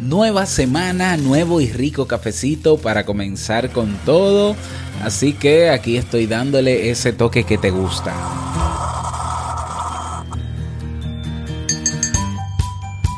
Nueva 0.00 0.44
semana, 0.44 1.16
nuevo 1.16 1.60
y 1.62 1.72
rico 1.72 2.06
cafecito 2.06 2.76
para 2.76 3.06
comenzar 3.06 3.70
con 3.70 3.96
todo. 4.04 4.54
Así 5.02 5.32
que 5.32 5.70
aquí 5.70 5.96
estoy 5.96 6.26
dándole 6.26 6.90
ese 6.90 7.14
toque 7.14 7.44
que 7.44 7.56
te 7.56 7.70
gusta. 7.70 8.14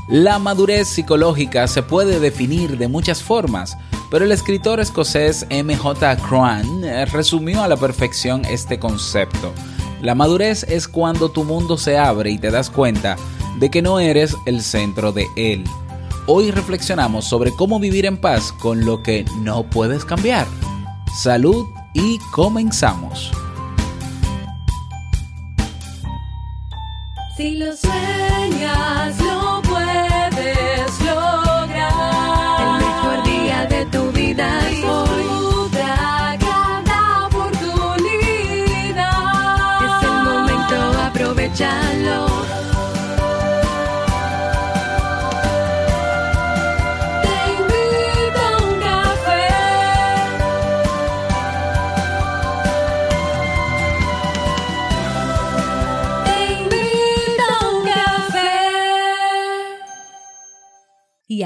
La 0.09 0.39
madurez 0.39 0.89
psicológica 0.89 1.67
se 1.67 1.83
puede 1.83 2.21
definir 2.21 2.79
de 2.79 2.89
muchas 2.89 3.23
formas, 3.23 3.77
pero 4.11 4.25
el 4.25 4.33
escritor 4.33 4.79
escocés 4.79 5.47
M.J. 5.51 6.17
Cran 6.17 6.83
resumió 7.13 7.63
a 7.63 7.69
la 7.69 7.77
perfección 7.77 8.45
este 8.45 8.79
concepto. 8.79 9.53
La 10.01 10.15
madurez 10.15 10.63
es 10.63 10.87
cuando 10.87 11.29
tu 11.29 11.43
mundo 11.43 11.77
se 11.77 11.99
abre 11.99 12.31
y 12.31 12.39
te 12.39 12.53
das 12.53 12.71
cuenta 12.71 13.17
de 13.59 13.69
que 13.69 13.83
no 13.83 13.99
eres 13.99 14.37
el 14.47 14.63
centro 14.63 15.11
de 15.11 15.27
él. 15.37 15.65
Hoy 16.31 16.50
reflexionamos 16.50 17.25
sobre 17.25 17.53
cómo 17.53 17.81
vivir 17.81 18.05
en 18.05 18.18
paz 18.18 18.53
con 18.53 18.85
lo 18.85 19.03
que 19.03 19.25
no 19.41 19.63
puedes 19.71 20.05
cambiar. 20.05 20.46
Salud 21.17 21.64
y 21.95 22.19
comenzamos. 22.32 23.32
Si 27.35 27.57
lo 27.57 27.75
sueñas, 27.75 29.17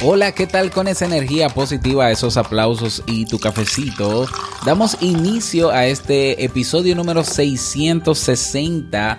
Hola, 0.00 0.30
¿qué 0.30 0.46
tal 0.46 0.70
con 0.70 0.86
esa 0.86 1.06
energía 1.06 1.48
positiva, 1.48 2.08
esos 2.12 2.36
aplausos 2.36 3.02
y 3.06 3.26
tu 3.26 3.40
cafecito? 3.40 4.28
Damos 4.64 4.96
inicio 5.00 5.72
a 5.72 5.86
este 5.86 6.44
episodio 6.44 6.94
número 6.94 7.24
660 7.24 9.18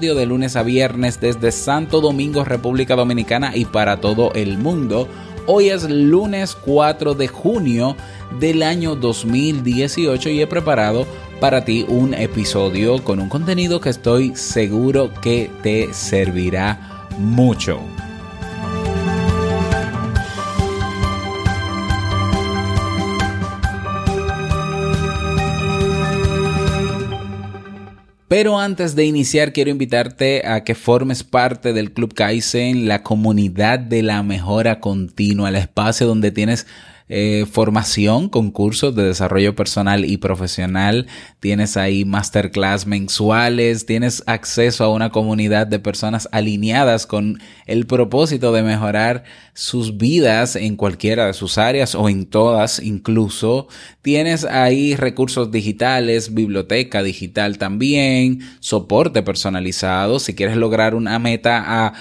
de 0.01 0.25
lunes 0.25 0.55
a 0.55 0.63
viernes 0.63 1.21
desde 1.21 1.51
Santo 1.51 2.01
Domingo, 2.01 2.43
República 2.43 2.95
Dominicana 2.95 3.55
y 3.55 3.65
para 3.65 4.01
todo 4.01 4.33
el 4.33 4.57
mundo. 4.57 5.07
Hoy 5.45 5.69
es 5.69 5.87
lunes 5.87 6.55
4 6.55 7.13
de 7.13 7.27
junio 7.27 7.95
del 8.39 8.63
año 8.63 8.95
2018 8.95 10.29
y 10.29 10.41
he 10.41 10.47
preparado 10.47 11.05
para 11.39 11.63
ti 11.65 11.85
un 11.87 12.15
episodio 12.15 13.03
con 13.03 13.19
un 13.19 13.29
contenido 13.29 13.79
que 13.79 13.89
estoy 13.89 14.35
seguro 14.35 15.11
que 15.21 15.51
te 15.61 15.93
servirá 15.93 17.07
mucho. 17.19 17.79
Pero 28.31 28.57
antes 28.57 28.95
de 28.95 29.03
iniciar 29.03 29.51
quiero 29.51 29.71
invitarte 29.71 30.47
a 30.47 30.63
que 30.63 30.73
formes 30.73 31.21
parte 31.21 31.73
del 31.73 31.91
Club 31.91 32.13
Kaizen, 32.13 32.87
la 32.87 33.03
comunidad 33.03 33.77
de 33.77 34.03
la 34.03 34.23
mejora 34.23 34.79
continua, 34.79 35.49
el 35.49 35.57
espacio 35.57 36.07
donde 36.07 36.31
tienes 36.31 36.65
eh, 37.13 37.45
formación, 37.45 38.29
concursos 38.29 38.95
de 38.95 39.03
desarrollo 39.03 39.53
personal 39.53 40.05
y 40.05 40.15
profesional, 40.15 41.07
tienes 41.41 41.75
ahí 41.75 42.05
masterclass 42.05 42.87
mensuales, 42.87 43.85
tienes 43.85 44.23
acceso 44.27 44.85
a 44.85 44.93
una 44.93 45.09
comunidad 45.09 45.67
de 45.67 45.79
personas 45.79 46.29
alineadas 46.31 47.05
con 47.07 47.41
el 47.65 47.85
propósito 47.85 48.53
de 48.53 48.63
mejorar 48.63 49.25
sus 49.53 49.97
vidas 49.97 50.55
en 50.55 50.77
cualquiera 50.77 51.25
de 51.27 51.33
sus 51.33 51.57
áreas 51.57 51.95
o 51.95 52.07
en 52.07 52.25
todas 52.25 52.79
incluso. 52.79 53.67
Tienes 54.01 54.45
ahí 54.45 54.95
recursos 54.95 55.51
digitales, 55.51 56.33
biblioteca 56.33 57.03
digital 57.03 57.57
también, 57.57 58.39
soporte 58.61 59.21
personalizado. 59.21 60.19
Si 60.19 60.33
quieres 60.33 60.55
lograr 60.55 60.95
una 60.95 61.19
meta 61.19 61.85
a 61.87 61.93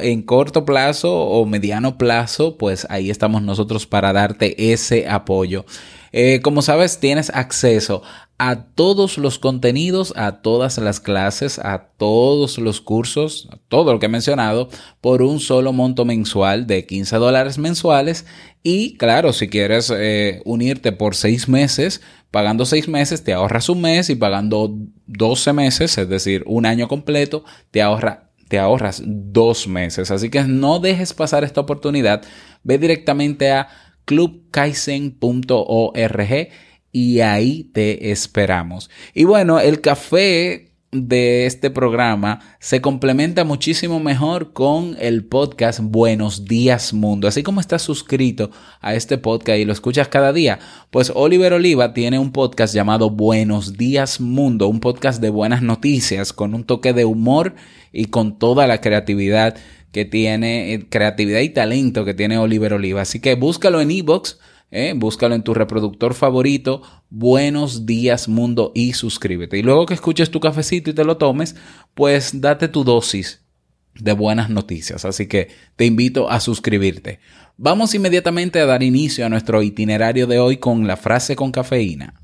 en 0.00 0.22
corto 0.22 0.64
plazo 0.64 1.14
o 1.14 1.46
mediano 1.46 1.98
plazo, 1.98 2.56
pues 2.58 2.86
ahí 2.90 3.10
estamos 3.10 3.42
nosotros 3.42 3.86
para 3.86 4.12
darte 4.12 4.72
ese 4.72 5.08
apoyo. 5.08 5.64
Eh, 6.12 6.40
como 6.42 6.62
sabes, 6.62 7.00
tienes 7.00 7.30
acceso 7.30 8.02
a 8.38 8.66
todos 8.74 9.18
los 9.18 9.38
contenidos, 9.38 10.12
a 10.16 10.40
todas 10.42 10.78
las 10.78 11.00
clases, 11.00 11.58
a 11.58 11.88
todos 11.96 12.58
los 12.58 12.80
cursos, 12.80 13.48
todo 13.68 13.92
lo 13.92 13.98
que 13.98 14.06
he 14.06 14.08
mencionado, 14.08 14.68
por 15.00 15.22
un 15.22 15.40
solo 15.40 15.72
monto 15.72 16.04
mensual 16.04 16.66
de 16.68 16.86
15 16.86 17.16
dólares 17.16 17.58
mensuales. 17.58 18.26
Y 18.62 18.96
claro, 18.96 19.32
si 19.32 19.48
quieres 19.48 19.92
eh, 19.94 20.40
unirte 20.44 20.92
por 20.92 21.16
seis 21.16 21.48
meses, 21.48 22.00
pagando 22.30 22.64
seis 22.64 22.86
meses, 22.86 23.24
te 23.24 23.32
ahorras 23.32 23.68
un 23.68 23.80
mes 23.80 24.08
y 24.08 24.14
pagando 24.14 24.72
12 25.06 25.52
meses, 25.52 25.98
es 25.98 26.08
decir, 26.08 26.44
un 26.46 26.64
año 26.64 26.86
completo, 26.86 27.44
te 27.72 27.82
ahorra 27.82 28.27
te 28.48 28.58
ahorras 28.58 29.02
dos 29.04 29.68
meses. 29.68 30.10
Así 30.10 30.30
que 30.30 30.42
no 30.44 30.78
dejes 30.78 31.14
pasar 31.14 31.44
esta 31.44 31.60
oportunidad. 31.60 32.22
Ve 32.62 32.78
directamente 32.78 33.50
a 33.50 33.68
clubkaisen.org 34.04 35.18
y 36.92 37.20
ahí 37.20 37.64
te 37.72 38.10
esperamos. 38.10 38.90
Y 39.14 39.24
bueno, 39.24 39.60
el 39.60 39.80
café 39.80 40.68
de 40.90 41.44
este 41.44 41.70
programa 41.70 42.40
se 42.60 42.80
complementa 42.80 43.44
muchísimo 43.44 44.00
mejor 44.00 44.54
con 44.54 44.96
el 44.98 45.26
podcast 45.26 45.80
Buenos 45.82 46.46
Días 46.46 46.94
Mundo. 46.94 47.28
Así 47.28 47.42
como 47.42 47.60
estás 47.60 47.82
suscrito 47.82 48.50
a 48.80 48.94
este 48.94 49.18
podcast 49.18 49.58
y 49.58 49.66
lo 49.66 49.74
escuchas 49.74 50.08
cada 50.08 50.32
día, 50.32 50.58
pues 50.90 51.12
Oliver 51.14 51.52
Oliva 51.52 51.92
tiene 51.92 52.18
un 52.18 52.32
podcast 52.32 52.74
llamado 52.74 53.10
Buenos 53.10 53.76
Días 53.76 54.18
Mundo, 54.18 54.68
un 54.68 54.80
podcast 54.80 55.20
de 55.20 55.28
buenas 55.28 55.60
noticias 55.60 56.32
con 56.32 56.54
un 56.54 56.64
toque 56.64 56.94
de 56.94 57.04
humor 57.04 57.54
y 57.92 58.06
con 58.06 58.38
toda 58.38 58.66
la 58.66 58.80
creatividad 58.80 59.56
que 59.92 60.04
tiene, 60.04 60.74
eh, 60.74 60.86
creatividad 60.88 61.40
y 61.40 61.50
talento 61.50 62.04
que 62.04 62.14
tiene 62.14 62.38
Oliver 62.38 62.74
Oliva. 62.74 63.02
Así 63.02 63.20
que 63.20 63.34
búscalo 63.34 63.80
en 63.80 63.90
iBox. 63.90 64.38
¿eh? 64.70 64.92
búscalo 64.94 65.34
en 65.34 65.42
tu 65.42 65.54
reproductor 65.54 66.14
favorito, 66.14 66.82
Buenos 67.10 67.86
días 67.86 68.28
mundo 68.28 68.70
y 68.74 68.92
suscríbete. 68.92 69.58
Y 69.58 69.62
luego 69.62 69.86
que 69.86 69.94
escuches 69.94 70.30
tu 70.30 70.40
cafecito 70.40 70.90
y 70.90 70.94
te 70.94 71.04
lo 71.04 71.16
tomes, 71.16 71.56
pues 71.94 72.42
date 72.42 72.68
tu 72.68 72.84
dosis 72.84 73.40
de 73.94 74.12
buenas 74.12 74.50
noticias. 74.50 75.06
Así 75.06 75.26
que 75.26 75.48
te 75.76 75.86
invito 75.86 76.30
a 76.30 76.40
suscribirte. 76.40 77.20
Vamos 77.56 77.94
inmediatamente 77.94 78.60
a 78.60 78.66
dar 78.66 78.82
inicio 78.82 79.24
a 79.24 79.30
nuestro 79.30 79.62
itinerario 79.62 80.26
de 80.26 80.38
hoy 80.38 80.58
con 80.58 80.86
la 80.86 80.98
frase 80.98 81.34
con 81.34 81.50
cafeína. 81.50 82.14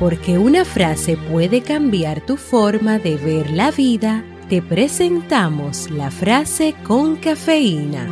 Porque 0.00 0.38
una 0.38 0.64
frase 0.64 1.16
puede 1.16 1.60
cambiar 1.60 2.22
tu 2.22 2.38
forma 2.38 2.98
de 2.98 3.16
ver 3.16 3.50
la 3.50 3.70
vida, 3.70 4.24
te 4.48 4.62
presentamos 4.62 5.90
la 5.90 6.10
frase 6.10 6.74
con 6.82 7.16
cafeína. 7.16 8.08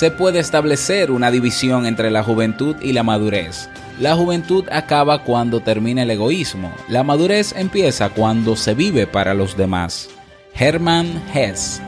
se 0.00 0.10
puede 0.10 0.38
establecer 0.38 1.10
una 1.10 1.30
división 1.30 1.84
entre 1.84 2.10
la 2.10 2.22
juventud 2.22 2.74
y 2.80 2.94
la 2.94 3.02
madurez. 3.02 3.68
La 3.98 4.16
juventud 4.16 4.64
acaba 4.72 5.24
cuando 5.24 5.60
termina 5.60 6.04
el 6.04 6.10
egoísmo. 6.10 6.72
La 6.88 7.02
madurez 7.02 7.52
empieza 7.54 8.08
cuando 8.08 8.56
se 8.56 8.72
vive 8.72 9.06
para 9.06 9.34
los 9.34 9.58
demás. 9.58 10.08
Hermann 10.54 11.22
Hesse 11.34 11.82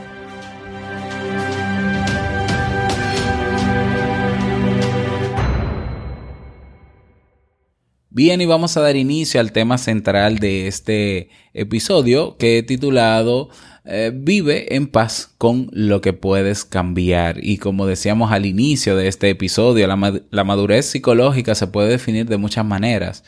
Bien, 8.15 8.41
y 8.41 8.45
vamos 8.45 8.77
a 8.77 8.81
dar 8.81 8.95
inicio 8.95 9.39
al 9.41 9.51
tema 9.51 9.79
central 9.79 10.37
de 10.37 10.67
este 10.67 11.29
episodio 11.55 12.37
que 12.37 12.59
he 12.59 12.63
titulado 12.63 13.49
eh, 13.85 14.11
Vive 14.13 14.75
en 14.75 14.85
paz 14.85 15.33
con 15.39 15.69
lo 15.71 15.99
que 15.99 16.13
puedes 16.13 16.63
cambiar. 16.63 17.43
Y 17.43 17.57
como 17.57 17.87
decíamos 17.87 18.31
al 18.31 18.45
inicio 18.45 18.95
de 18.95 19.07
este 19.07 19.31
episodio, 19.31 19.87
la, 19.87 20.21
la 20.29 20.43
madurez 20.43 20.85
psicológica 20.85 21.55
se 21.55 21.65
puede 21.65 21.89
definir 21.89 22.27
de 22.27 22.37
muchas 22.37 22.63
maneras. 22.63 23.23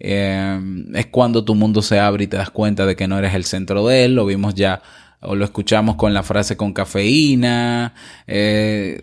Eh, 0.00 0.60
es 0.92 1.06
cuando 1.06 1.42
tu 1.42 1.54
mundo 1.54 1.80
se 1.80 1.98
abre 1.98 2.24
y 2.24 2.26
te 2.26 2.36
das 2.36 2.50
cuenta 2.50 2.84
de 2.84 2.94
que 2.94 3.08
no 3.08 3.18
eres 3.18 3.32
el 3.32 3.46
centro 3.46 3.86
de 3.86 4.04
él. 4.04 4.16
Lo 4.16 4.26
vimos 4.26 4.54
ya 4.54 4.82
o 5.22 5.34
lo 5.34 5.46
escuchamos 5.46 5.96
con 5.96 6.12
la 6.12 6.22
frase 6.22 6.58
con 6.58 6.74
cafeína. 6.74 7.94
Eh, 8.26 9.00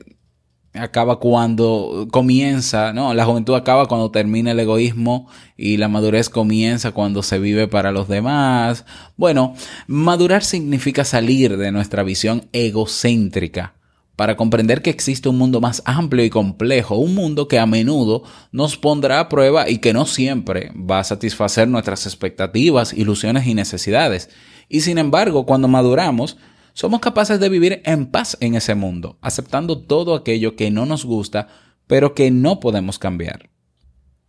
acaba 0.73 1.19
cuando 1.19 2.07
comienza, 2.11 2.93
¿no? 2.93 3.13
La 3.13 3.25
juventud 3.25 3.53
acaba 3.53 3.87
cuando 3.87 4.11
termina 4.11 4.51
el 4.51 4.59
egoísmo 4.59 5.27
y 5.55 5.77
la 5.77 5.87
madurez 5.87 6.29
comienza 6.29 6.91
cuando 6.91 7.21
se 7.21 7.39
vive 7.39 7.67
para 7.67 7.91
los 7.91 8.07
demás. 8.07 8.85
Bueno, 9.15 9.53
madurar 9.87 10.43
significa 10.43 11.05
salir 11.05 11.57
de 11.57 11.71
nuestra 11.71 12.03
visión 12.03 12.47
egocéntrica 12.53 13.75
para 14.15 14.35
comprender 14.35 14.81
que 14.81 14.89
existe 14.89 15.29
un 15.29 15.37
mundo 15.37 15.59
más 15.59 15.81
amplio 15.85 16.23
y 16.23 16.29
complejo, 16.29 16.95
un 16.95 17.15
mundo 17.15 17.47
que 17.47 17.59
a 17.59 17.65
menudo 17.65 18.23
nos 18.51 18.77
pondrá 18.77 19.19
a 19.19 19.29
prueba 19.29 19.69
y 19.69 19.79
que 19.79 19.93
no 19.93 20.05
siempre 20.05 20.71
va 20.75 20.99
a 20.99 21.03
satisfacer 21.03 21.67
nuestras 21.67 22.05
expectativas, 22.05 22.93
ilusiones 22.93 23.47
y 23.47 23.55
necesidades. 23.55 24.29
Y 24.69 24.81
sin 24.81 24.97
embargo, 24.97 25.45
cuando 25.45 25.67
maduramos, 25.67 26.37
somos 26.73 26.99
capaces 26.99 27.39
de 27.39 27.49
vivir 27.49 27.81
en 27.85 28.07
paz 28.07 28.37
en 28.39 28.55
ese 28.55 28.75
mundo, 28.75 29.17
aceptando 29.21 29.79
todo 29.79 30.15
aquello 30.15 30.55
que 30.55 30.71
no 30.71 30.85
nos 30.85 31.05
gusta, 31.05 31.47
pero 31.87 32.15
que 32.15 32.31
no 32.31 32.59
podemos 32.59 32.99
cambiar. 32.99 33.49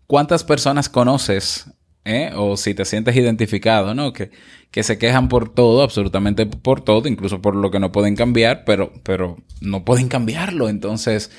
¿Cuántas 0.06 0.44
personas 0.44 0.88
conoces, 0.88 1.66
eh? 2.04 2.30
o 2.36 2.56
si 2.56 2.74
te 2.74 2.84
sientes 2.84 3.16
identificado, 3.16 3.94
¿no? 3.94 4.12
Que, 4.12 4.30
que 4.70 4.82
se 4.82 4.98
quejan 4.98 5.28
por 5.28 5.54
todo, 5.54 5.82
absolutamente 5.82 6.46
por 6.46 6.82
todo, 6.82 7.08
incluso 7.08 7.40
por 7.40 7.56
lo 7.56 7.70
que 7.70 7.80
no 7.80 7.92
pueden 7.92 8.16
cambiar, 8.16 8.64
pero, 8.64 8.92
pero 9.02 9.36
no 9.60 9.84
pueden 9.84 10.08
cambiarlo. 10.08 10.68
Entonces, 10.68 11.30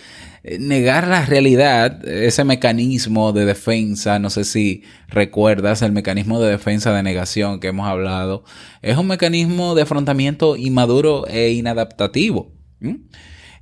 eh, 0.43 0.57
negar 0.59 1.07
la 1.07 1.25
realidad, 1.25 2.07
ese 2.07 2.43
mecanismo 2.43 3.33
de 3.33 3.45
defensa, 3.45 4.19
no 4.19 4.29
sé 4.29 4.43
si 4.43 4.83
recuerdas 5.07 5.81
el 5.81 5.91
mecanismo 5.91 6.39
de 6.39 6.51
defensa 6.51 6.93
de 6.93 7.03
negación 7.03 7.59
que 7.59 7.67
hemos 7.67 7.87
hablado, 7.87 8.43
es 8.81 8.97
un 8.97 9.07
mecanismo 9.07 9.75
de 9.75 9.83
afrontamiento 9.83 10.55
inmaduro 10.55 11.27
e 11.27 11.51
inadaptativo. 11.51 12.51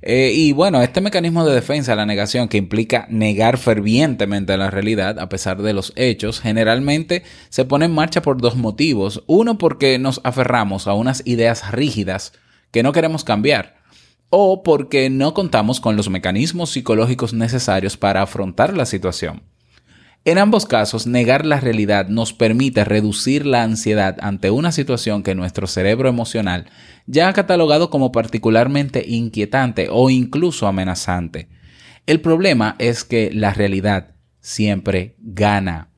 Eh, 0.06 0.32
y 0.34 0.52
bueno, 0.52 0.82
este 0.82 1.00
mecanismo 1.00 1.46
de 1.46 1.54
defensa, 1.54 1.94
la 1.94 2.04
negación, 2.04 2.48
que 2.48 2.58
implica 2.58 3.06
negar 3.08 3.56
fervientemente 3.56 4.54
la 4.58 4.70
realidad 4.70 5.18
a 5.18 5.30
pesar 5.30 5.62
de 5.62 5.72
los 5.72 5.94
hechos, 5.96 6.40
generalmente 6.40 7.22
se 7.48 7.64
pone 7.64 7.86
en 7.86 7.94
marcha 7.94 8.20
por 8.20 8.38
dos 8.38 8.54
motivos. 8.54 9.24
Uno, 9.26 9.56
porque 9.56 9.98
nos 9.98 10.20
aferramos 10.22 10.86
a 10.88 10.92
unas 10.92 11.22
ideas 11.26 11.72
rígidas 11.72 12.34
que 12.70 12.82
no 12.82 12.92
queremos 12.92 13.24
cambiar 13.24 13.76
o 14.28 14.62
porque 14.62 15.08
no 15.08 15.32
contamos 15.32 15.80
con 15.80 15.96
los 15.96 16.10
mecanismos 16.10 16.70
psicológicos 16.70 17.32
necesarios 17.32 17.96
para 17.96 18.20
afrontar 18.20 18.76
la 18.76 18.84
situación. 18.84 19.53
En 20.26 20.38
ambos 20.38 20.64
casos, 20.64 21.06
negar 21.06 21.44
la 21.44 21.60
realidad 21.60 22.08
nos 22.08 22.32
permite 22.32 22.82
reducir 22.84 23.44
la 23.44 23.62
ansiedad 23.62 24.16
ante 24.22 24.50
una 24.50 24.72
situación 24.72 25.22
que 25.22 25.34
nuestro 25.34 25.66
cerebro 25.66 26.08
emocional 26.08 26.64
ya 27.06 27.28
ha 27.28 27.34
catalogado 27.34 27.90
como 27.90 28.10
particularmente 28.10 29.04
inquietante 29.06 29.88
o 29.90 30.08
incluso 30.08 30.66
amenazante. 30.66 31.48
El 32.06 32.22
problema 32.22 32.74
es 32.78 33.04
que 33.04 33.30
la 33.34 33.52
realidad 33.52 34.14
siempre 34.40 35.16
gana. 35.18 35.90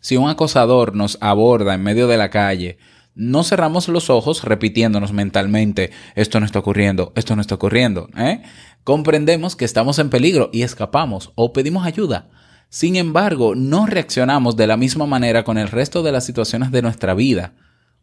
Si 0.00 0.16
un 0.16 0.30
acosador 0.30 0.94
nos 0.94 1.18
aborda 1.20 1.74
en 1.74 1.82
medio 1.82 2.06
de 2.06 2.18
la 2.18 2.30
calle 2.30 2.78
no 3.14 3.44
cerramos 3.44 3.88
los 3.88 4.08
ojos 4.08 4.42
repitiéndonos 4.42 5.12
mentalmente, 5.12 5.90
esto 6.14 6.40
no 6.40 6.46
está 6.46 6.60
ocurriendo, 6.60 7.12
esto 7.14 7.36
no 7.36 7.42
está 7.42 7.56
ocurriendo. 7.56 8.08
¿eh? 8.16 8.42
Comprendemos 8.84 9.54
que 9.54 9.64
estamos 9.64 9.98
en 9.98 10.10
peligro 10.10 10.48
y 10.52 10.62
escapamos 10.62 11.32
o 11.34 11.52
pedimos 11.52 11.84
ayuda. 11.84 12.30
Sin 12.72 12.96
embargo, 12.96 13.54
no 13.54 13.84
reaccionamos 13.84 14.56
de 14.56 14.66
la 14.66 14.78
misma 14.78 15.04
manera 15.04 15.44
con 15.44 15.58
el 15.58 15.68
resto 15.68 16.02
de 16.02 16.10
las 16.10 16.24
situaciones 16.24 16.70
de 16.70 16.80
nuestra 16.80 17.12
vida. 17.12 17.52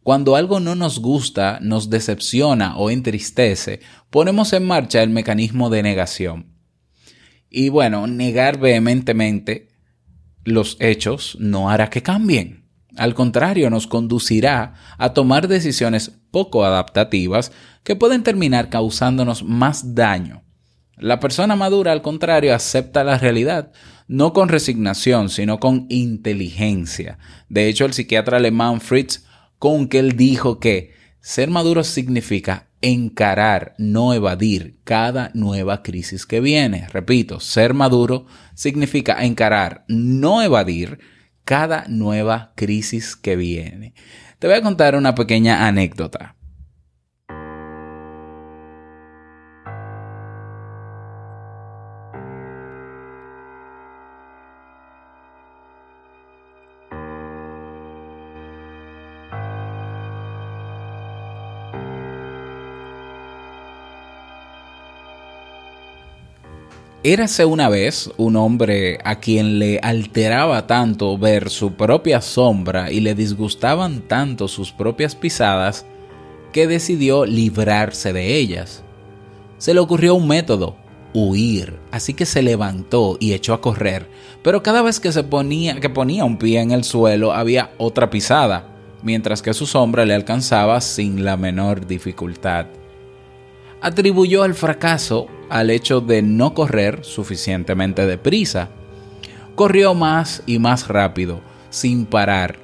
Cuando 0.04 0.36
algo 0.36 0.60
no 0.60 0.76
nos 0.76 1.00
gusta, 1.00 1.58
nos 1.60 1.90
decepciona 1.90 2.78
o 2.78 2.92
entristece, 2.92 3.80
ponemos 4.12 4.54
en 4.54 4.68
marcha 4.68 5.02
el 5.02 5.10
mecanismo 5.10 5.72
de 5.72 5.82
negación. 5.82 6.54
Y 7.50 7.70
bueno, 7.70 8.06
negar 8.06 8.60
vehementemente 8.60 9.70
los 10.44 10.78
hechos 10.80 11.36
no 11.40 11.72
hará 11.72 11.90
que 11.90 12.04
cambien. 12.04 12.70
Al 12.96 13.16
contrario, 13.16 13.72
nos 13.72 13.88
conducirá 13.88 14.76
a 15.00 15.16
tomar 15.16 15.48
decisiones 15.48 16.12
poco 16.30 16.64
adaptativas 16.64 17.52
que 17.84 17.96
pueden 17.96 18.22
terminar 18.22 18.70
causándonos 18.70 19.42
más 19.42 19.96
daño. 19.96 20.44
La 20.96 21.20
persona 21.20 21.56
madura, 21.56 21.92
al 21.92 22.04
contrario, 22.04 22.54
acepta 22.54 23.06
la 23.06 23.18
realidad, 23.18 23.72
no 24.10 24.34
con 24.34 24.50
resignación, 24.50 25.30
sino 25.30 25.60
con 25.60 25.86
inteligencia. 25.88 27.20
De 27.48 27.68
hecho, 27.68 27.86
el 27.86 27.94
psiquiatra 27.94 28.38
alemán 28.38 28.82
Fritz 28.82 29.24
Kunkel 29.60 30.18
dijo 30.18 30.60
que 30.60 30.94
ser 31.22 31.52
maduro 31.52 31.84
significa 31.84 32.70
encarar, 32.82 33.76
no 33.78 34.16
evadir 34.16 34.80
cada 34.84 35.30
nueva 35.36 35.84
crisis 35.84 36.26
que 36.26 36.40
viene. 36.40 36.88
Repito, 36.92 37.40
ser 37.40 37.76
maduro 37.76 38.26
significa 38.56 39.24
encarar, 39.24 39.86
no 39.88 40.42
evadir 40.42 40.98
cada 41.46 41.86
nueva 41.88 42.54
crisis 42.56 43.16
que 43.16 43.36
viene. 43.36 43.94
Te 44.40 44.48
voy 44.48 44.56
a 44.56 44.64
contar 44.64 44.96
una 44.96 45.14
pequeña 45.14 45.68
anécdota. 45.68 46.36
Érase 67.02 67.46
una 67.46 67.70
vez 67.70 68.12
un 68.18 68.36
hombre 68.36 69.00
a 69.06 69.22
quien 69.22 69.58
le 69.58 69.80
alteraba 69.80 70.68
tanto 70.68 71.18
ver 71.18 71.50
su 71.50 71.76
propia 71.76 72.20
sombra 72.20 72.92
y 72.92 73.00
le 73.00 73.16
disgustaban 73.16 74.02
tanto 74.02 74.50
sus 74.50 74.74
propias 74.74 75.16
pisadas 75.16 75.86
que 76.52 76.68
decidió 76.68 77.26
librarse 77.26 78.12
de 78.12 78.36
ellas. 78.36 78.84
Se 79.60 79.74
le 79.74 79.80
ocurrió 79.80 80.14
un 80.16 80.28
método, 80.28 80.76
huir, 81.14 81.80
así 81.92 82.14
que 82.14 82.26
se 82.26 82.42
levantó 82.42 83.16
y 83.18 83.32
echó 83.32 83.54
a 83.54 83.62
correr, 83.62 84.10
pero 84.44 84.62
cada 84.62 84.82
vez 84.82 85.00
que 85.00 85.14
se 85.14 85.24
ponía 85.24 85.80
que 85.80 85.90
ponía 85.90 86.26
un 86.26 86.38
pie 86.38 86.60
en 86.60 86.72
el 86.72 86.84
suelo 86.84 87.32
había 87.32 87.72
otra 87.78 88.10
pisada, 88.10 88.76
mientras 89.04 89.42
que 89.42 89.54
su 89.54 89.68
sombra 89.68 90.04
le 90.04 90.16
alcanzaba 90.16 90.82
sin 90.82 91.24
la 91.24 91.38
menor 91.38 91.88
dificultad. 91.88 92.66
Atribuyó 93.80 94.44
el 94.44 94.54
fracaso 94.54 95.28
al 95.50 95.70
hecho 95.70 96.02
de 96.02 96.22
no 96.22 96.54
correr 96.54 97.04
suficientemente 97.04 98.06
deprisa. 98.06 98.70
Corrió 99.56 99.94
más 99.94 100.44
y 100.46 100.60
más 100.60 100.88
rápido, 100.88 101.42
sin 101.70 102.06
parar, 102.06 102.58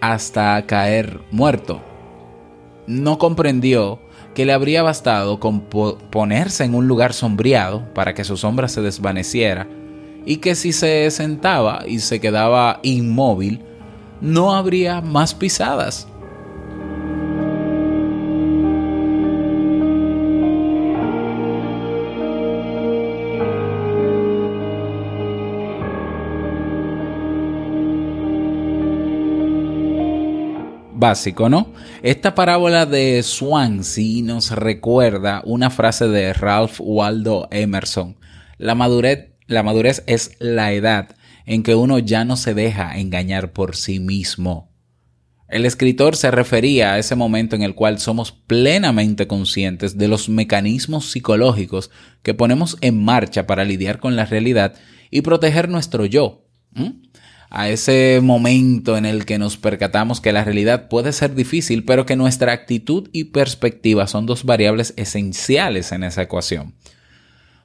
hasta 0.00 0.64
caer 0.66 1.20
muerto. 1.30 1.80
No 2.86 3.18
comprendió 3.18 4.00
que 4.34 4.44
le 4.44 4.52
habría 4.52 4.82
bastado 4.82 5.40
con 5.40 5.62
ponerse 5.62 6.64
en 6.64 6.74
un 6.74 6.88
lugar 6.88 7.12
sombreado 7.12 7.92
para 7.94 8.14
que 8.14 8.24
su 8.24 8.36
sombra 8.36 8.68
se 8.68 8.80
desvaneciera 8.80 9.66
y 10.24 10.36
que 10.36 10.54
si 10.54 10.72
se 10.72 11.10
sentaba 11.10 11.84
y 11.86 12.00
se 12.00 12.20
quedaba 12.20 12.80
inmóvil, 12.82 13.60
no 14.20 14.54
habría 14.54 15.00
más 15.00 15.34
pisadas. 15.34 16.06
Básico, 31.00 31.48
¿no? 31.48 31.72
Esta 32.02 32.34
parábola 32.34 32.86
de 32.86 33.22
Swansea 33.22 34.22
nos 34.22 34.50
recuerda 34.52 35.42
una 35.44 35.70
frase 35.70 36.06
de 36.06 36.32
Ralph 36.32 36.76
Waldo 36.78 37.48
Emerson. 37.50 38.16
La 38.58 38.74
madurez, 38.74 40.04
es 40.06 40.36
la 40.38 40.72
edad 40.72 41.16
en 41.46 41.64
que 41.64 41.74
uno 41.74 41.98
ya 41.98 42.24
no 42.24 42.36
se 42.36 42.54
deja 42.54 42.96
engañar 42.98 43.52
por 43.52 43.74
sí 43.74 43.98
mismo. 43.98 44.70
El 45.48 45.66
escritor 45.66 46.14
se 46.14 46.30
refería 46.30 46.92
a 46.92 46.98
ese 46.98 47.16
momento 47.16 47.56
en 47.56 47.62
el 47.62 47.74
cual 47.74 47.98
somos 47.98 48.30
plenamente 48.30 49.26
conscientes 49.26 49.98
de 49.98 50.06
los 50.06 50.28
mecanismos 50.28 51.10
psicológicos 51.10 51.90
que 52.22 52.34
ponemos 52.34 52.76
en 52.82 53.02
marcha 53.02 53.48
para 53.48 53.64
lidiar 53.64 53.98
con 53.98 54.14
la 54.14 54.26
realidad 54.26 54.74
y 55.10 55.22
proteger 55.22 55.68
nuestro 55.68 56.06
yo. 56.06 56.46
A 57.52 57.68
ese 57.68 58.20
momento 58.22 58.96
en 58.96 59.04
el 59.04 59.24
que 59.24 59.36
nos 59.36 59.56
percatamos 59.56 60.20
que 60.20 60.32
la 60.32 60.44
realidad 60.44 60.88
puede 60.88 61.12
ser 61.12 61.34
difícil, 61.34 61.84
pero 61.84 62.06
que 62.06 62.14
nuestra 62.14 62.52
actitud 62.52 63.08
y 63.12 63.24
perspectiva 63.24 64.06
son 64.06 64.24
dos 64.24 64.44
variables 64.44 64.94
esenciales 64.96 65.90
en 65.90 66.04
esa 66.04 66.22
ecuación. 66.22 66.74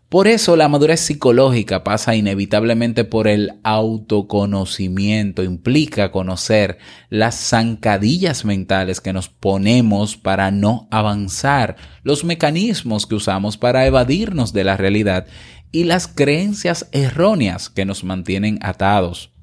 Por 0.09 0.27
eso 0.27 0.55
la 0.55 0.69
madurez 0.69 1.01
psicológica 1.01 1.83
pasa 1.83 2.15
inevitablemente 2.15 3.03
por 3.03 3.27
el 3.27 3.59
autoconocimiento, 3.63 5.43
implica 5.43 6.11
conocer 6.11 6.79
las 7.09 7.35
zancadillas 7.35 8.43
mentales 8.43 9.01
que 9.01 9.13
nos 9.13 9.29
ponemos 9.29 10.17
para 10.17 10.49
no 10.49 10.87
avanzar, 10.89 11.75
los 12.01 12.23
mecanismos 12.23 13.05
que 13.05 13.15
usamos 13.15 13.57
para 13.57 13.85
evadirnos 13.85 14.51
de 14.51 14.63
la 14.63 14.77
realidad 14.77 15.27
y 15.71 15.83
las 15.83 16.07
creencias 16.07 16.87
erróneas 16.91 17.69
que 17.69 17.85
nos 17.85 18.03
mantienen 18.03 18.57
atados. 18.61 19.34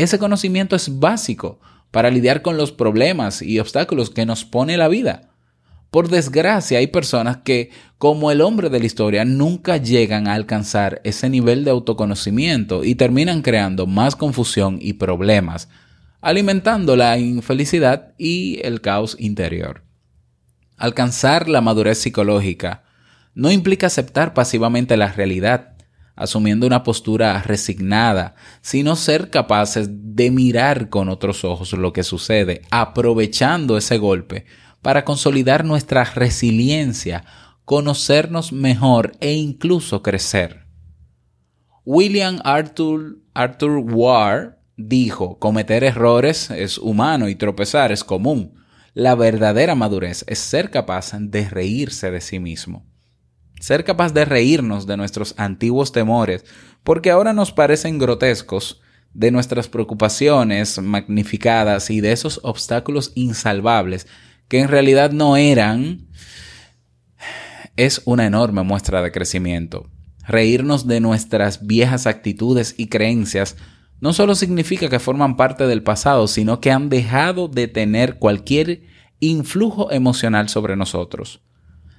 Ese 0.00 0.18
conocimiento 0.18 0.76
es 0.76 0.98
básico 0.98 1.60
para 1.90 2.10
lidiar 2.10 2.40
con 2.40 2.56
los 2.56 2.72
problemas 2.72 3.42
y 3.42 3.58
obstáculos 3.58 4.08
que 4.08 4.24
nos 4.24 4.46
pone 4.46 4.78
la 4.78 4.88
vida. 4.88 5.28
Por 5.90 6.08
desgracia, 6.08 6.78
hay 6.78 6.86
personas 6.86 7.38
que, 7.44 7.68
como 7.98 8.30
el 8.30 8.40
hombre 8.40 8.70
de 8.70 8.78
la 8.80 8.86
historia, 8.86 9.26
nunca 9.26 9.76
llegan 9.76 10.26
a 10.26 10.32
alcanzar 10.32 11.02
ese 11.04 11.28
nivel 11.28 11.64
de 11.64 11.72
autoconocimiento 11.72 12.82
y 12.82 12.94
terminan 12.94 13.42
creando 13.42 13.86
más 13.86 14.16
confusión 14.16 14.78
y 14.80 14.94
problemas, 14.94 15.68
alimentando 16.22 16.96
la 16.96 17.18
infelicidad 17.18 18.14
y 18.16 18.58
el 18.62 18.80
caos 18.80 19.16
interior. 19.18 19.84
Alcanzar 20.78 21.46
la 21.46 21.60
madurez 21.60 21.98
psicológica 21.98 22.84
no 23.34 23.50
implica 23.50 23.88
aceptar 23.88 24.32
pasivamente 24.32 24.96
la 24.96 25.12
realidad, 25.12 25.74
asumiendo 26.16 26.66
una 26.66 26.82
postura 26.82 27.40
resignada, 27.42 28.34
sino 28.60 28.96
ser 28.96 29.30
capaces 29.30 29.88
de 29.90 30.30
mirar 30.30 30.88
con 30.88 31.08
otros 31.08 31.44
ojos 31.44 31.72
lo 31.72 31.92
que 31.92 32.02
sucede, 32.02 32.62
aprovechando 32.70 33.76
ese 33.76 33.98
golpe 33.98 34.46
para 34.82 35.04
consolidar 35.04 35.64
nuestra 35.64 36.04
resiliencia, 36.04 37.24
conocernos 37.64 38.52
mejor 38.52 39.12
e 39.20 39.32
incluso 39.34 40.02
crecer. 40.02 40.66
William 41.84 42.40
Arthur, 42.44 43.18
Arthur 43.34 43.78
Ward 43.78 44.56
dijo, 44.76 45.38
cometer 45.38 45.84
errores 45.84 46.50
es 46.50 46.78
humano 46.78 47.28
y 47.28 47.34
tropezar 47.34 47.92
es 47.92 48.04
común. 48.04 48.54
La 48.92 49.14
verdadera 49.14 49.74
madurez 49.74 50.24
es 50.26 50.38
ser 50.38 50.70
capaz 50.70 51.12
de 51.18 51.48
reírse 51.48 52.10
de 52.10 52.20
sí 52.20 52.38
mismo. 52.38 52.89
Ser 53.60 53.84
capaz 53.84 54.12
de 54.12 54.24
reírnos 54.24 54.86
de 54.88 54.96
nuestros 54.96 55.34
antiguos 55.36 55.92
temores, 55.92 56.44
porque 56.82 57.12
ahora 57.12 57.32
nos 57.32 57.52
parecen 57.52 57.98
grotescos, 57.98 58.80
de 59.12 59.30
nuestras 59.30 59.68
preocupaciones 59.68 60.80
magnificadas 60.80 61.90
y 61.90 62.00
de 62.00 62.12
esos 62.12 62.40
obstáculos 62.42 63.12
insalvables 63.14 64.06
que 64.48 64.60
en 64.60 64.68
realidad 64.68 65.12
no 65.12 65.36
eran, 65.36 66.08
es 67.76 68.02
una 68.04 68.26
enorme 68.26 68.62
muestra 68.62 69.00
de 69.02 69.12
crecimiento. 69.12 69.88
Reírnos 70.26 70.86
de 70.86 71.00
nuestras 71.00 71.66
viejas 71.66 72.06
actitudes 72.06 72.74
y 72.76 72.88
creencias 72.88 73.56
no 74.00 74.12
solo 74.12 74.34
significa 74.34 74.88
que 74.88 74.98
forman 74.98 75.36
parte 75.36 75.66
del 75.66 75.82
pasado, 75.82 76.26
sino 76.26 76.60
que 76.60 76.72
han 76.72 76.88
dejado 76.88 77.48
de 77.48 77.68
tener 77.68 78.18
cualquier 78.18 78.82
influjo 79.20 79.92
emocional 79.92 80.48
sobre 80.48 80.76
nosotros. 80.76 81.42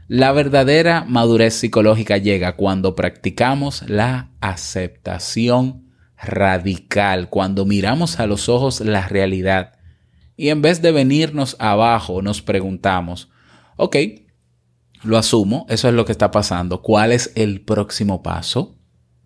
La 0.08 0.32
verdadera 0.32 1.06
madurez 1.08 1.54
psicológica 1.54 2.18
llega 2.18 2.56
cuando 2.56 2.96
practicamos 2.96 3.90
la 3.90 4.32
aceptación 4.42 5.92
radical, 6.22 7.30
cuando 7.30 7.66
miramos 7.66 8.20
a 8.20 8.28
los 8.28 8.50
ojos 8.50 8.82
la 8.82 9.08
realidad 9.08 9.74
y 10.42 10.50
en 10.50 10.64
vez 10.64 10.82
de 10.82 10.92
venirnos 10.92 11.56
abajo, 11.60 12.24
nos 12.24 12.42
preguntamos, 12.42 13.30
ok, 13.78 13.96
lo 15.04 15.20
asumo, 15.20 15.68
eso 15.70 15.88
es 15.88 15.94
lo 15.94 16.04
que 16.04 16.12
está 16.12 16.32
pasando. 16.32 16.82
¿Cuál 16.82 17.12
es 17.12 17.32
el 17.36 17.62
próximo 17.62 18.24
paso? 18.24 18.80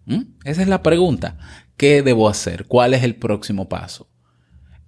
¿Mm? 0.07 0.23
Esa 0.43 0.61
es 0.61 0.67
la 0.67 0.83
pregunta. 0.83 1.37
¿Qué 1.77 2.01
debo 2.01 2.27
hacer? 2.27 2.65
¿Cuál 2.65 2.93
es 2.93 3.03
el 3.03 3.15
próximo 3.15 3.69
paso? 3.69 4.09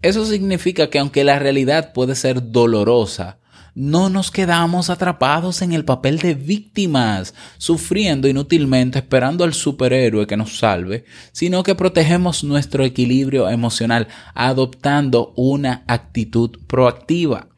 Eso 0.01 0.25
significa 0.25 0.89
que 0.89 0.99
aunque 0.99 1.23
la 1.23 1.39
realidad 1.39 1.93
puede 1.93 2.13
ser 2.15 2.51
dolorosa, 2.51 3.39
no 3.77 4.09
nos 4.09 4.31
quedamos 4.31 4.89
atrapados 4.89 5.61
en 5.61 5.71
el 5.71 5.85
papel 5.85 6.17
de 6.17 6.33
víctimas, 6.33 7.35
sufriendo 7.59 8.27
inútilmente 8.27 8.97
esperando 8.97 9.43
al 9.43 9.53
superhéroe 9.53 10.25
que 10.25 10.35
nos 10.35 10.57
salve, 10.57 11.05
sino 11.31 11.61
que 11.61 11.75
protegemos 11.75 12.43
nuestro 12.43 12.83
equilibrio 12.83 13.47
emocional 13.47 14.07
adoptando 14.33 15.31
una 15.35 15.83
actitud 15.85 16.57
proactiva. 16.65 17.49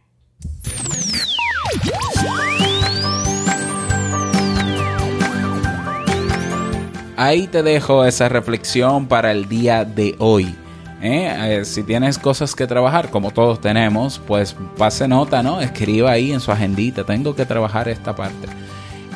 Ahí 7.15 7.47
te 7.47 7.63
dejo 7.63 8.03
esa 8.03 8.27
reflexión 8.27 9.07
para 9.07 9.31
el 9.31 9.47
día 9.47 9.85
de 9.85 10.15
hoy. 10.19 10.53
¿Eh? 11.01 11.59
Eh, 11.59 11.65
si 11.65 11.83
tienes 11.83 12.17
cosas 12.17 12.55
que 12.55 12.67
trabajar, 12.67 13.09
como 13.09 13.31
todos 13.31 13.61
tenemos, 13.61 14.19
pues 14.19 14.55
pase 14.77 15.07
nota, 15.07 15.43
¿no? 15.43 15.61
Escriba 15.61 16.11
ahí 16.11 16.31
en 16.31 16.39
su 16.39 16.51
agendita, 16.51 17.03
tengo 17.03 17.35
que 17.35 17.45
trabajar 17.45 17.89
esta 17.89 18.15
parte. 18.15 18.47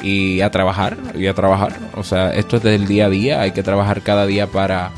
Y 0.01 0.41
a 0.41 0.51
trabajar, 0.51 0.97
y 1.15 1.27
a 1.27 1.33
trabajar. 1.33 1.73
O 1.95 2.03
sea, 2.03 2.33
esto 2.33 2.57
es 2.57 2.63
del 2.63 2.87
día 2.87 3.05
a 3.05 3.09
día, 3.09 3.41
hay 3.41 3.51
que 3.51 3.63
trabajar 3.63 4.01
cada 4.01 4.25
día 4.25 4.47
para, 4.47 4.91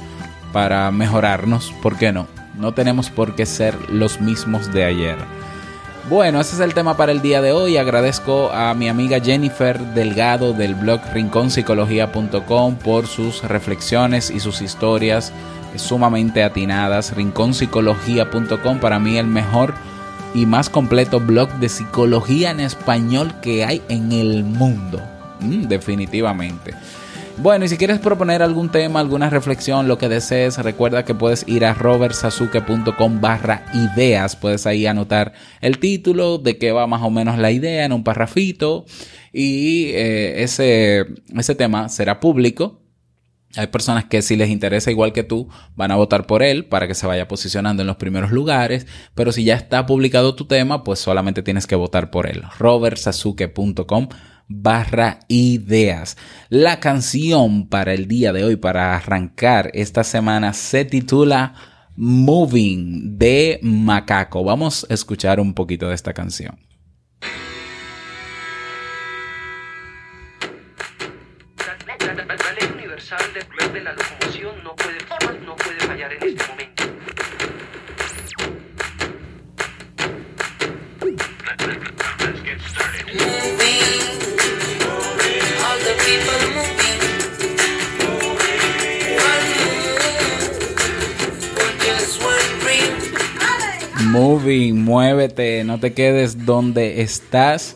para 0.51 0.89
mejorarnos. 0.91 1.71
¿Por 1.81 1.97
qué 1.97 2.11
no? 2.11 2.27
No 2.57 2.73
tenemos 2.73 3.09
por 3.09 3.35
qué 3.35 3.45
ser 3.45 3.75
los 3.89 4.21
mismos 4.21 4.71
de 4.73 4.85
ayer. 4.85 5.17
Bueno, 6.09 6.39
ese 6.39 6.55
es 6.55 6.61
el 6.61 6.75
tema 6.75 6.95
para 6.97 7.11
el 7.11 7.21
día 7.21 7.41
de 7.41 7.51
hoy. 7.51 7.77
Agradezco 7.77 8.51
a 8.51 8.73
mi 8.75 8.87
amiga 8.87 9.19
Jennifer 9.19 9.79
Delgado 9.79 10.53
del 10.53 10.75
blog 10.75 11.01
rinconpsicología.com 11.11 12.75
por 12.75 13.07
sus 13.07 13.43
reflexiones 13.43 14.29
y 14.29 14.39
sus 14.39 14.61
historias 14.61 15.33
sumamente 15.77 16.43
atinadas. 16.43 17.15
Rinconpsicología.com 17.15 18.79
para 18.79 18.99
mí 18.99 19.17
el 19.17 19.27
mejor 19.27 19.73
y 20.33 20.45
más 20.45 20.69
completo 20.69 21.19
blog 21.19 21.49
de 21.59 21.69
psicología 21.69 22.51
en 22.51 22.59
español 22.59 23.33
que 23.41 23.63
hay 23.63 23.81
en 23.89 24.11
el 24.11 24.43
mundo. 24.43 25.01
Mm, 25.39 25.67
definitivamente. 25.67 26.73
Bueno, 27.37 27.65
y 27.65 27.67
si 27.67 27.77
quieres 27.77 27.99
proponer 27.99 28.41
algún 28.41 28.69
tema, 28.69 29.01
alguna 29.01 29.29
reflexión, 29.29 29.89
lo 29.89 29.97
que 29.97 30.07
desees, 30.07 30.57
recuerda 30.57 31.03
que 31.03 31.13
puedes 31.13 31.45
ir 31.47 31.65
a 31.65 31.73
robertsazuke.com 31.73 33.19
barra 33.19 33.65
ideas. 33.73 34.37
Puedes 34.37 34.65
ahí 34.65 34.85
anotar 34.85 35.33
el 35.59 35.79
título, 35.79 36.37
de 36.37 36.57
qué 36.57 36.71
va 36.71 36.87
más 36.87 37.01
o 37.01 37.09
menos 37.09 37.37
la 37.37 37.51
idea 37.51 37.83
en 37.83 37.91
un 37.91 38.05
parrafito. 38.05 38.85
Y 39.33 39.87
eh, 39.93 40.43
ese, 40.43 41.07
ese 41.37 41.55
tema 41.55 41.89
será 41.89 42.21
público. 42.21 42.84
Hay 43.55 43.67
personas 43.67 44.05
que 44.05 44.21
si 44.21 44.35
les 44.35 44.49
interesa 44.49 44.91
igual 44.91 45.13
que 45.13 45.23
tú, 45.23 45.47
van 45.75 45.91
a 45.91 45.95
votar 45.95 46.27
por 46.27 46.43
él 46.43 46.65
para 46.65 46.87
que 46.87 46.95
se 46.95 47.07
vaya 47.07 47.27
posicionando 47.27 47.83
en 47.83 47.87
los 47.87 47.95
primeros 47.97 48.31
lugares, 48.31 48.87
pero 49.13 49.31
si 49.31 49.43
ya 49.43 49.55
está 49.55 49.85
publicado 49.85 50.35
tu 50.35 50.45
tema, 50.45 50.83
pues 50.83 50.99
solamente 50.99 51.43
tienes 51.43 51.67
que 51.67 51.75
votar 51.75 52.11
por 52.11 52.27
él. 52.27 52.43
robertsazuke.com 52.57 54.09
barra 54.47 55.19
ideas. 55.27 56.17
La 56.49 56.79
canción 56.79 57.67
para 57.67 57.93
el 57.93 58.07
día 58.07 58.33
de 58.33 58.43
hoy, 58.43 58.55
para 58.55 58.95
arrancar 58.95 59.71
esta 59.73 60.03
semana, 60.03 60.53
se 60.53 60.85
titula 60.85 61.53
Moving 61.95 63.17
de 63.17 63.59
Macaco. 63.61 64.43
Vamos 64.43 64.85
a 64.89 64.93
escuchar 64.93 65.39
un 65.39 65.53
poquito 65.53 65.87
de 65.87 65.95
esta 65.95 66.13
canción. 66.13 66.59
Universal 72.95 73.83
la 73.83 73.91
locomoción 73.91 74.63
no 74.63 74.73
puede, 74.73 75.79
fallar 75.81 76.13
en 76.13 76.23
este 76.23 76.47
momento. 76.47 76.83
The. 83.17 83.75
Moving, 94.05 94.85
muévete, 94.85 95.65
no 95.65 95.81
te 95.81 95.93
quedes 95.93 96.45
donde 96.45 97.01
estás 97.01 97.75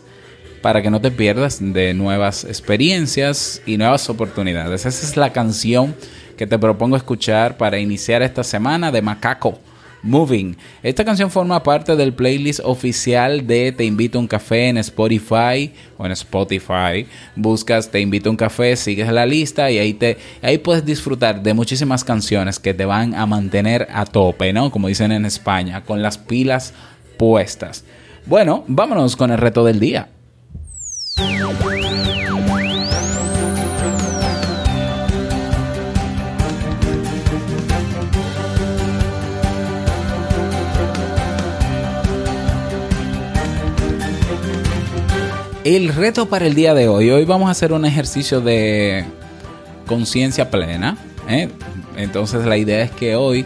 para 0.62 0.82
que 0.82 0.90
no 0.90 1.02
te 1.02 1.12
pierdas 1.12 1.60
de 1.62 1.94
nuevas 1.94 2.44
experiencias 2.44 3.62
y 3.66 3.78
nuevas 3.78 4.10
oportunidades. 4.10 4.86
Esa 4.86 5.06
es 5.06 5.18
la 5.18 5.32
canción 5.32 5.96
que 6.38 6.48
te 6.48 6.60
propongo 6.60 6.96
escuchar 6.96 7.58
para 7.58 7.80
iniciar 7.80 8.22
esta 8.22 8.44
semana 8.44 8.92
de 8.92 9.02
Macaco. 9.02 9.60
Moving. 10.02 10.56
Esta 10.82 11.04
canción 11.04 11.30
forma 11.30 11.62
parte 11.62 11.96
del 11.96 12.14
playlist 12.14 12.62
oficial 12.64 13.46
de 13.46 13.72
Te 13.72 13.84
invito 13.84 14.18
a 14.18 14.22
un 14.22 14.28
café 14.28 14.70
en 14.70 14.78
Spotify 14.78 15.72
o 15.98 16.06
en 16.06 16.12
Spotify. 16.14 17.06
Buscas 17.36 17.92
Te 17.92 18.00
invito 18.00 18.30
a 18.30 18.32
un 18.32 18.38
café, 18.38 18.76
sigues 18.76 19.12
la 19.12 19.26
lista 19.26 19.70
y 19.70 19.78
ahí 19.78 19.94
te 19.94 20.18
ahí 20.42 20.58
puedes 20.58 20.86
disfrutar 20.86 21.44
de 21.44 21.54
muchísimas 21.54 22.04
canciones 22.04 22.60
que 22.60 22.74
te 22.74 22.86
van 22.86 23.14
a 23.14 23.26
mantener 23.26 23.88
a 23.92 24.06
tope, 24.06 24.54
¿no? 24.54 24.72
Como 24.72 24.88
dicen 24.88 25.12
en 25.12 25.26
España, 25.26 25.84
con 25.84 26.02
las 26.02 26.18
pilas 26.18 26.74
puestas. 27.18 27.84
Bueno, 28.26 28.64
vámonos 28.68 29.16
con 29.16 29.32
el 29.32 29.38
reto 29.38 29.66
del 29.66 29.80
día. 29.80 30.10
El 45.70 45.90
reto 45.90 46.28
para 46.28 46.48
el 46.48 46.56
día 46.56 46.74
de 46.74 46.88
hoy. 46.88 47.12
Hoy 47.12 47.26
vamos 47.26 47.48
a 47.48 47.52
hacer 47.52 47.74
un 47.74 47.86
ejercicio 47.86 48.42
de 48.42 49.06
conciencia 49.86 50.50
plena. 50.50 50.98
¿eh? 51.30 51.48
Entonces 51.96 52.44
la 52.46 52.58
idea 52.58 52.82
es 52.82 52.90
que 52.90 53.16
hoy 53.16 53.46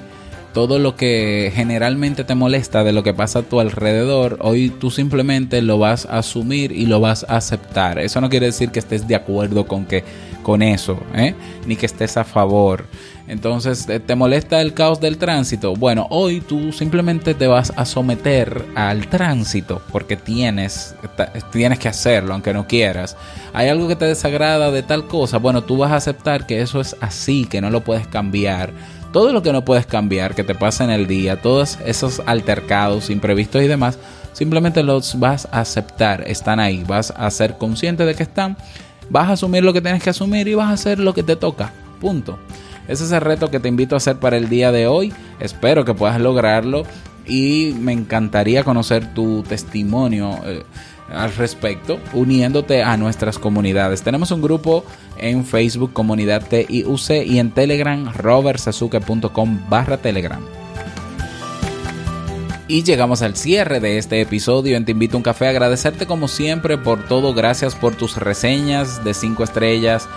todo 0.53 0.77
lo 0.79 0.95
que 0.95 1.51
generalmente 1.55 2.23
te 2.23 2.35
molesta 2.35 2.83
de 2.83 2.91
lo 2.91 3.03
que 3.03 3.13
pasa 3.13 3.39
a 3.39 3.43
tu 3.43 3.59
alrededor, 3.59 4.37
hoy 4.41 4.69
tú 4.69 4.91
simplemente 4.91 5.61
lo 5.61 5.79
vas 5.79 6.05
a 6.05 6.19
asumir 6.19 6.71
y 6.71 6.85
lo 6.85 6.99
vas 6.99 7.25
a 7.27 7.37
aceptar. 7.37 7.97
Eso 7.99 8.21
no 8.21 8.29
quiere 8.29 8.47
decir 8.47 8.69
que 8.69 8.79
estés 8.79 9.07
de 9.07 9.15
acuerdo 9.15 9.65
con 9.65 9.85
que 9.85 10.03
con 10.43 10.61
eso, 10.61 10.99
¿eh? 11.15 11.33
ni 11.65 11.77
que 11.77 11.85
estés 11.85 12.17
a 12.17 12.25
favor. 12.25 12.85
Entonces, 13.29 13.85
¿te- 13.85 14.01
¿te 14.01 14.13
molesta 14.15 14.61
el 14.61 14.73
caos 14.73 14.99
del 14.99 15.17
tránsito? 15.17 15.73
Bueno, 15.73 16.05
hoy 16.09 16.41
tú 16.41 16.73
simplemente 16.73 17.33
te 17.33 17.47
vas 17.47 17.71
a 17.77 17.85
someter 17.85 18.65
al 18.75 19.07
tránsito 19.07 19.81
porque 19.93 20.17
tienes, 20.17 20.95
tienes 21.53 21.79
que 21.79 21.87
hacerlo, 21.87 22.33
aunque 22.33 22.53
no 22.53 22.67
quieras. 22.67 23.15
Hay 23.53 23.69
algo 23.69 23.87
que 23.87 23.95
te 23.95 24.03
desagrada 24.05 24.69
de 24.69 24.83
tal 24.83 25.07
cosa, 25.07 25.37
bueno, 25.37 25.63
tú 25.63 25.77
vas 25.77 25.93
a 25.93 25.95
aceptar 25.95 26.45
que 26.45 26.61
eso 26.61 26.81
es 26.81 26.97
así, 26.99 27.45
que 27.45 27.61
no 27.61 27.69
lo 27.69 27.81
puedes 27.81 28.05
cambiar. 28.07 28.73
Todo 29.13 29.31
lo 29.31 29.43
que 29.43 29.53
no 29.53 29.63
puedes 29.63 29.85
cambiar, 29.85 30.33
que 30.33 30.43
te 30.43 30.55
pasa 30.55 30.83
en 30.83 30.89
el 30.89 31.05
día, 31.05 31.39
todos 31.39 31.77
esos 31.85 32.23
altercados, 32.25 33.11
imprevistos 33.11 33.61
y 33.61 33.67
demás, 33.67 33.99
simplemente 34.33 34.81
los 34.81 35.19
vas 35.19 35.47
a 35.51 35.59
aceptar, 35.59 36.23
están 36.27 36.59
ahí, 36.59 36.83
vas 36.87 37.13
a 37.15 37.29
ser 37.29 37.59
consciente 37.59 38.05
de 38.05 38.15
que 38.15 38.23
están, 38.23 38.57
vas 39.11 39.29
a 39.29 39.33
asumir 39.33 39.63
lo 39.63 39.71
que 39.71 39.81
tienes 39.81 40.01
que 40.01 40.09
asumir 40.09 40.47
y 40.47 40.55
vas 40.55 40.71
a 40.71 40.73
hacer 40.73 40.97
lo 40.97 41.13
que 41.13 41.21
te 41.21 41.35
toca, 41.35 41.71
punto. 42.01 42.39
Ese 42.87 43.03
es 43.03 43.11
el 43.11 43.21
reto 43.21 43.51
que 43.51 43.59
te 43.59 43.69
invito 43.69 43.93
a 43.95 43.97
hacer 43.97 44.17
para 44.17 44.35
el 44.35 44.49
día 44.49 44.71
de 44.71 44.87
hoy, 44.87 45.13
espero 45.39 45.85
que 45.85 45.93
puedas 45.93 46.19
lograrlo 46.19 46.81
y 47.27 47.75
me 47.79 47.93
encantaría 47.93 48.63
conocer 48.63 49.13
tu 49.13 49.43
testimonio. 49.43 50.39
Al 51.09 51.35
respecto, 51.35 51.99
uniéndote 52.13 52.83
a 52.83 52.97
nuestras 52.97 53.39
comunidades. 53.39 54.01
Tenemos 54.01 54.31
un 54.31 54.41
grupo 54.41 54.85
en 55.17 55.45
Facebook, 55.45 55.93
Comunidad 55.93 56.47
TIUC, 56.47 57.25
y 57.25 57.39
en 57.39 57.51
Telegram, 57.51 58.11
robertsazuke.com 58.13 59.59
barra 59.69 59.97
Telegram. 59.97 60.41
Y 62.67 62.83
llegamos 62.83 63.21
al 63.21 63.35
cierre 63.35 63.79
de 63.79 63.97
este 63.97 64.21
episodio 64.21 64.77
en 64.77 64.85
Te 64.85 64.93
Invito 64.93 65.17
a 65.17 65.19
un 65.19 65.23
Café. 65.23 65.47
Agradecerte 65.47 66.07
como 66.07 66.27
siempre 66.27 66.77
por 66.77 67.05
todo. 67.07 67.33
Gracias 67.33 67.75
por 67.75 67.93
tus 67.95 68.17
reseñas 68.17 69.03
de 69.03 69.13
5 69.13 69.43
estrellas 69.43 70.07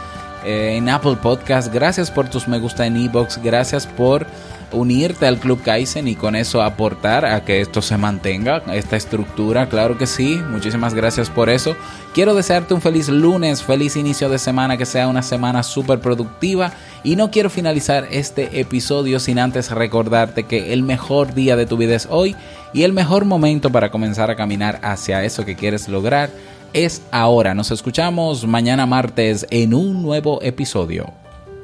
eh, 0.45 0.77
en 0.77 0.89
Apple 0.89 1.17
Podcast. 1.21 1.75
Gracias 1.75 2.11
por 2.11 2.31
tus 2.31 2.47
me 2.47 2.59
gusta 2.59 2.87
en 2.87 2.97
Ebox. 2.97 3.43
Gracias 3.43 3.87
por 3.87 4.27
unirte 4.77 5.27
al 5.27 5.39
Club 5.39 5.63
Kaizen 5.63 6.07
y 6.07 6.15
con 6.15 6.37
eso 6.37 6.63
aportar 6.63 7.25
a 7.25 7.45
que 7.45 7.61
esto 7.61 7.83
se 7.83 7.97
mantenga, 7.97 8.63
esta 8.73 8.97
estructura. 8.97 9.69
Claro 9.69 9.99
que 9.99 10.07
sí. 10.07 10.41
Muchísimas 10.51 10.95
gracias 10.95 11.31
por 11.31 11.49
eso. 11.49 11.77
Quiero 12.15 12.35
desearte 12.35 12.75
un 12.75 12.81
feliz 12.81 13.09
lunes, 13.09 13.63
feliz 13.63 13.97
inicio 13.97 14.29
de 14.29 14.39
semana, 14.39 14.77
que 14.77 14.87
sea 14.87 15.09
una 15.09 15.23
semana 15.23 15.63
súper 15.63 16.01
productiva. 16.01 16.73
Y 17.03 17.17
no 17.17 17.31
quiero 17.31 17.51
finalizar 17.51 18.07
este 18.11 18.61
episodio 18.61 19.19
sin 19.21 19.39
antes 19.39 19.71
recordarte 19.71 20.45
que 20.45 20.73
el 20.73 20.83
mejor 20.83 21.35
día 21.35 21.57
de 21.57 21.67
tu 21.67 21.77
vida 21.77 21.95
es 21.95 22.07
hoy 22.11 22.37
y 22.73 22.83
el 22.83 22.93
mejor 22.93 23.25
momento 23.25 23.71
para 23.71 23.91
comenzar 23.91 24.31
a 24.31 24.37
caminar 24.37 24.81
hacia 24.83 25.25
eso 25.25 25.45
que 25.45 25.57
quieres 25.57 25.89
lograr 25.89 26.31
es 26.73 27.03
ahora. 27.11 27.55
Nos 27.55 27.71
escuchamos 27.71 28.47
mañana 28.47 28.87
martes 28.87 29.47
en 29.51 29.73
un 29.73 30.03
nuevo 30.03 30.43
episodio. 30.43 31.13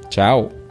Chao. 0.09 0.62